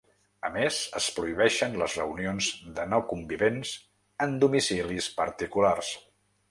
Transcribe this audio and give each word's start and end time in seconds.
A 0.47 0.49
més, 0.53 0.77
es 0.99 1.09
prohibeixen 1.17 1.75
les 1.81 1.97
reunions 2.01 2.49
de 2.81 2.89
no 2.95 3.03
convivents 3.13 3.75
en 4.27 4.37
domicilis 4.47 5.13
particulars. 5.23 5.99